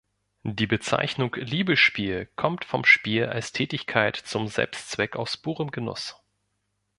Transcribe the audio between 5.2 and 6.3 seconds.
purem Genuss.